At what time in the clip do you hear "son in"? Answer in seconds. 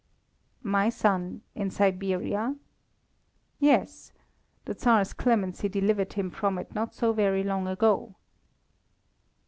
0.89-1.69